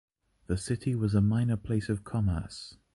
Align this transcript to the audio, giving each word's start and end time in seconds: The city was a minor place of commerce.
The 0.47 0.57
city 0.57 0.95
was 0.95 1.13
a 1.13 1.21
minor 1.21 1.55
place 1.57 1.87
of 1.87 2.03
commerce. 2.03 2.75